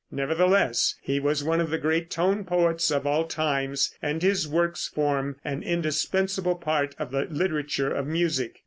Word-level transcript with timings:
Nevertheless, 0.09 0.95
he 1.03 1.19
was 1.19 1.43
one 1.43 1.61
of 1.61 1.69
the 1.69 1.77
great 1.77 2.09
tone 2.09 2.43
poets 2.43 2.89
of 2.89 3.05
all 3.05 3.25
times, 3.27 3.95
and 4.01 4.23
his 4.23 4.47
works 4.47 4.87
form 4.87 5.35
an 5.45 5.61
indispensable 5.61 6.55
part 6.55 6.95
of 6.97 7.11
the 7.11 7.25
literature 7.25 7.93
of 7.93 8.07
music. 8.07 8.57